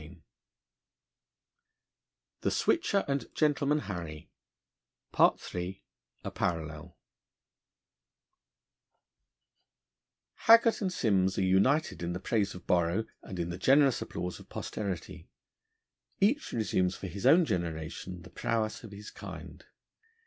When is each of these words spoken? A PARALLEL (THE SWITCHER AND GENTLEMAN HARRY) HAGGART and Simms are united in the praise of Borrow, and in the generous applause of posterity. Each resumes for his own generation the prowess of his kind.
A 0.01 0.05
PARALLEL 0.05 0.23
(THE 2.41 2.49
SWITCHER 2.49 3.05
AND 3.07 3.29
GENTLEMAN 3.35 3.79
HARRY) 3.81 4.31
HAGGART 5.13 5.75
and 10.81 10.91
Simms 10.91 11.37
are 11.37 11.43
united 11.43 12.01
in 12.01 12.13
the 12.13 12.19
praise 12.19 12.55
of 12.55 12.65
Borrow, 12.65 13.05
and 13.21 13.37
in 13.37 13.49
the 13.49 13.59
generous 13.59 14.01
applause 14.01 14.39
of 14.39 14.49
posterity. 14.49 15.29
Each 16.19 16.51
resumes 16.51 16.95
for 16.95 17.05
his 17.05 17.27
own 17.27 17.45
generation 17.45 18.23
the 18.23 18.31
prowess 18.31 18.83
of 18.83 18.89
his 18.89 19.11
kind. 19.11 19.65